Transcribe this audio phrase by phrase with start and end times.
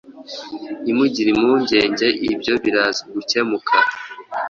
[0.81, 3.75] Ntimugire impungenge ibyo biraza gukemuka